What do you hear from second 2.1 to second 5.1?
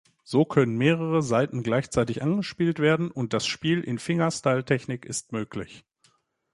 angespielt werden, und das Spiel in Fingerstyle-Technik